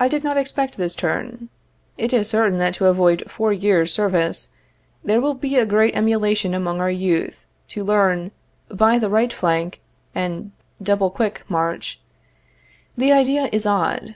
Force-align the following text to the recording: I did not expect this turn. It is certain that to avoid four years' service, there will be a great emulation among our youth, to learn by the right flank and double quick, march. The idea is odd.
I 0.00 0.08
did 0.08 0.24
not 0.24 0.38
expect 0.38 0.78
this 0.78 0.94
turn. 0.94 1.50
It 1.98 2.14
is 2.14 2.30
certain 2.30 2.56
that 2.60 2.72
to 2.76 2.86
avoid 2.86 3.30
four 3.30 3.52
years' 3.52 3.92
service, 3.92 4.48
there 5.04 5.20
will 5.20 5.34
be 5.34 5.56
a 5.56 5.66
great 5.66 5.94
emulation 5.94 6.54
among 6.54 6.80
our 6.80 6.90
youth, 6.90 7.44
to 7.68 7.84
learn 7.84 8.30
by 8.70 8.98
the 8.98 9.10
right 9.10 9.30
flank 9.30 9.82
and 10.14 10.52
double 10.82 11.10
quick, 11.10 11.44
march. 11.50 12.00
The 12.96 13.12
idea 13.12 13.50
is 13.52 13.66
odd. 13.66 14.14